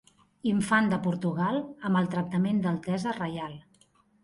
Infant 0.51 0.89
de 0.93 0.97
Portugal 1.07 1.61
amb 1.91 2.01
el 2.01 2.09
tractament 2.15 2.65
d'altesa 2.65 3.17
reial. 3.21 3.57